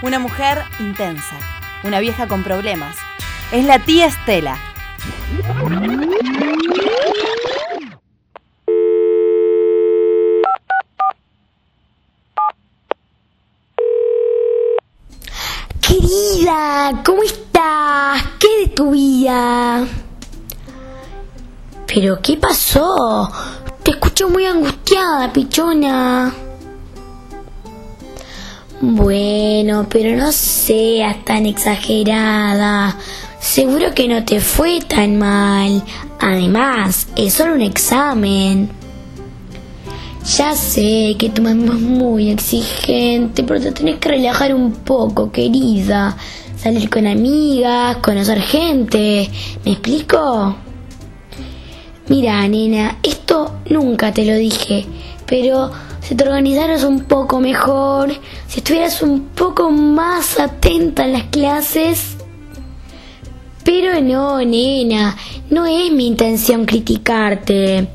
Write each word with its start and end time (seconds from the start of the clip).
Una 0.00 0.20
mujer 0.20 0.62
intensa, 0.78 1.34
una 1.82 1.98
vieja 1.98 2.28
con 2.28 2.44
problemas. 2.44 2.96
Es 3.50 3.64
la 3.64 3.80
tía 3.80 4.06
Estela. 4.06 4.56
Querida, 15.80 17.02
¿cómo 17.04 17.24
estás? 17.24 18.22
¿Qué 18.38 18.66
de 18.66 18.68
tu 18.68 18.92
vida? 18.92 19.84
¿Pero 21.88 22.22
qué 22.22 22.36
pasó? 22.36 23.32
Te 23.82 23.90
escucho 23.90 24.28
muy 24.28 24.46
angustiada, 24.46 25.32
pichona. 25.32 26.32
Bueno, 28.80 29.88
pero 29.90 30.16
no 30.16 30.30
seas 30.30 31.24
tan 31.24 31.46
exagerada. 31.46 32.96
Seguro 33.40 33.92
que 33.92 34.06
no 34.06 34.24
te 34.24 34.40
fue 34.40 34.80
tan 34.80 35.18
mal. 35.18 35.82
Además, 36.20 37.08
es 37.16 37.34
solo 37.34 37.54
un 37.54 37.62
examen. 37.62 38.70
Ya 40.36 40.54
sé 40.54 41.16
que 41.18 41.30
tu 41.30 41.42
mamá 41.42 41.74
es 41.74 41.80
muy 41.80 42.30
exigente, 42.30 43.42
pero 43.42 43.60
te 43.60 43.72
tenés 43.72 43.96
que 43.98 44.10
relajar 44.10 44.54
un 44.54 44.70
poco, 44.72 45.32
querida. 45.32 46.16
Salir 46.56 46.88
con 46.88 47.06
amigas, 47.06 47.96
conocer 47.96 48.40
gente. 48.40 49.28
¿Me 49.64 49.72
explico? 49.72 50.54
Mira, 52.08 52.46
nena, 52.46 52.98
esto 53.02 53.56
nunca 53.70 54.12
te 54.12 54.24
lo 54.24 54.34
dije, 54.36 54.86
pero 55.28 55.70
si 56.00 56.14
te 56.14 56.24
organizaras 56.24 56.84
un 56.84 57.04
poco 57.04 57.38
mejor, 57.38 58.10
si 58.48 58.60
estuvieras 58.60 59.02
un 59.02 59.28
poco 59.28 59.70
más 59.70 60.40
atenta 60.40 61.04
en 61.04 61.12
las 61.12 61.24
clases. 61.24 62.16
Pero 63.62 64.00
no, 64.00 64.38
nena, 64.38 65.14
no 65.50 65.66
es 65.66 65.92
mi 65.92 66.06
intención 66.06 66.64
criticarte. 66.64 67.88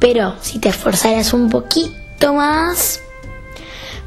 Pero 0.00 0.34
si 0.40 0.58
te 0.58 0.70
esforzaras 0.70 1.32
un 1.32 1.48
poquito 1.48 2.34
más... 2.34 3.00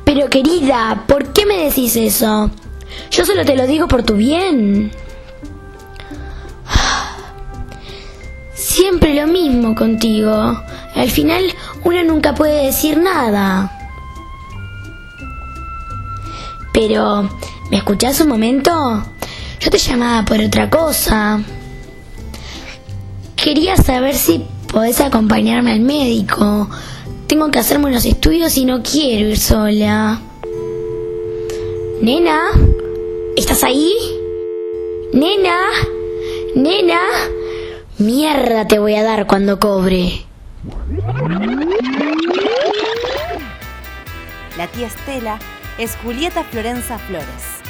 Pero 0.04 0.30
querida, 0.30 1.06
¿por 1.08 1.32
qué 1.32 1.46
me 1.46 1.64
decís 1.64 1.96
eso? 1.96 2.52
Yo 3.10 3.26
solo 3.26 3.46
te 3.46 3.56
lo 3.56 3.66
digo 3.66 3.88
por 3.88 4.04
tu 4.04 4.16
bien. 4.16 4.92
Siempre 8.54 9.14
lo 9.14 9.28
mismo 9.28 9.74
contigo. 9.74 10.58
Al 10.96 11.10
final 11.10 11.44
uno 11.84 12.04
nunca 12.04 12.36
puede 12.36 12.66
decir 12.66 12.98
nada. 12.98 13.72
Pero, 16.74 17.30
¿me 17.70 17.78
escuchás 17.78 18.20
un 18.22 18.30
momento? 18.30 19.04
Yo 19.60 19.70
te 19.70 19.78
llamaba 19.78 20.26
por 20.26 20.40
otra 20.40 20.70
cosa. 20.70 21.42
Quería 23.36 23.78
saber 23.78 24.16
si 24.16 24.44
podés 24.72 25.00
acompañarme 25.02 25.72
al 25.72 25.82
médico. 25.82 26.70
Tengo 27.28 27.52
que 27.52 27.60
hacerme 27.60 27.88
unos 27.88 28.06
estudios 28.06 28.58
y 28.58 28.66
no 28.66 28.82
quiero 28.84 29.30
ir 29.30 29.38
sola. 29.38 30.20
Nena, 32.02 32.40
¿estás 33.38 33.64
ahí? 33.64 33.94
Nena, 35.14 35.60
nena, 36.56 37.02
mierda 38.00 38.68
te 38.68 38.80
voy 38.80 38.96
a 38.96 39.04
dar 39.04 39.28
cuando 39.28 39.60
cobre. 39.60 40.26
La 44.58 44.68
tía 44.68 44.88
Estela 44.88 45.40
es 45.78 45.98
Julieta 45.98 46.44
Florenza 46.46 46.98
Flores. 47.00 47.63